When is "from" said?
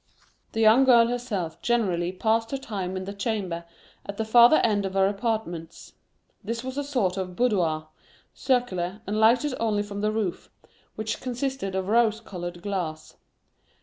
9.83-10.01